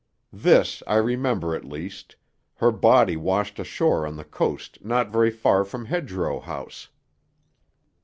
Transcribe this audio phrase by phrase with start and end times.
[0.33, 2.15] This I remember, at least:
[2.55, 6.89] her body washed ashore on the coast not very far from Hedgerow House."